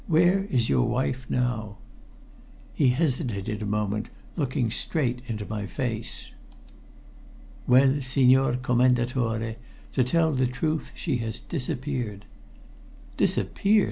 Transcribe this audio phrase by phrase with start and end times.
[0.07, 1.77] "Where is your wife now?"
[2.73, 6.31] He hesitated a moment, looking straight into my face.
[7.67, 9.57] "Well, Signor Commendatore,
[9.91, 12.25] to tell the truth, she has disappeared."
[13.15, 13.79] "Disappeared!"